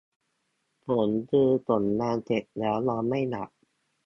[0.85, 3.49] ผลคือส่งงานเสร็จแล้วนอนไม่หลับ!